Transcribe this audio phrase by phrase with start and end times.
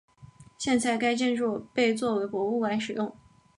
[0.57, 3.15] 现在该建筑被作为博物馆使用。